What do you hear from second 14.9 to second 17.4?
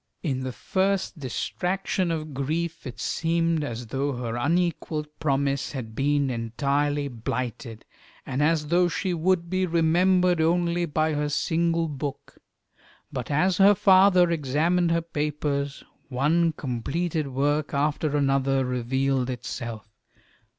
papers, one completed